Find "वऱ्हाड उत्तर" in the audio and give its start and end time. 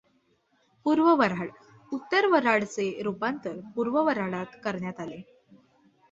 1.15-2.25